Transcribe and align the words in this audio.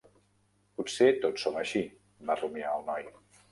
Potser 0.79 1.09
tots 1.27 1.45
som 1.47 1.61
així, 1.61 1.83
va 2.33 2.41
rumiar 2.43 2.75
el 2.81 2.91
noi. 2.91 3.09